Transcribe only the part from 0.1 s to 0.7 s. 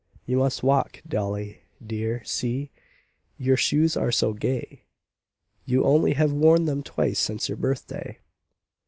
"You must